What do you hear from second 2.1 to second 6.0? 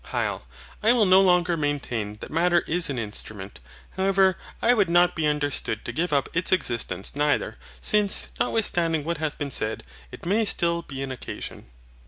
that Matter is an instrument. However, I would not be understood to